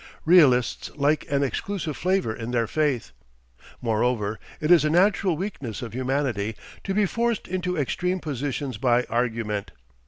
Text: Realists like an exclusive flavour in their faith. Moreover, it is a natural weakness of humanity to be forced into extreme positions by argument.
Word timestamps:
Realists 0.25 0.89
like 0.95 1.29
an 1.31 1.43
exclusive 1.43 1.95
flavour 1.95 2.35
in 2.35 2.49
their 2.49 2.65
faith. 2.65 3.11
Moreover, 3.83 4.39
it 4.59 4.71
is 4.71 4.83
a 4.83 4.89
natural 4.89 5.37
weakness 5.37 5.83
of 5.83 5.93
humanity 5.93 6.55
to 6.85 6.95
be 6.95 7.05
forced 7.05 7.47
into 7.47 7.77
extreme 7.77 8.19
positions 8.19 8.79
by 8.79 9.03
argument. 9.11 9.69